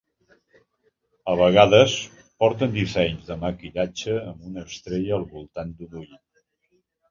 [1.33, 1.97] A vegades,
[2.45, 6.13] porten dissenys de maquillatge amb una estrella al voltant d'un ull.